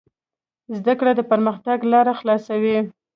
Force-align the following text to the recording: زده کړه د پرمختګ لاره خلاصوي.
زده 0.77 0.93
کړه 0.99 1.11
د 1.15 1.21
پرمختګ 1.31 1.77
لاره 1.93 2.13
خلاصوي. 2.19 2.77